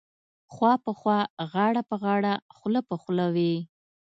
[0.53, 1.19] خوا په خوا
[1.51, 3.55] غاړه په غاړه خوله په خوله وې.